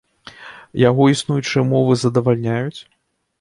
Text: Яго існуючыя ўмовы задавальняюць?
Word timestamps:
Яго 0.83 1.03
існуючыя 1.11 1.63
ўмовы 1.67 1.93
задавальняюць? 2.05 2.79